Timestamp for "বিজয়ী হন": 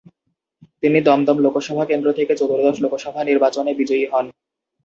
3.73-4.25